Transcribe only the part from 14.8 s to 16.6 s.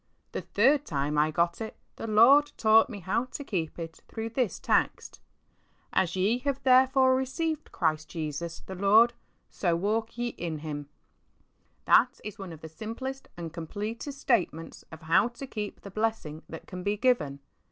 of how to keep the blessing